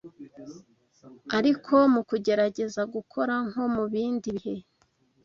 [1.37, 4.55] ariko mu kugerageza gukora nko mu bindi bihe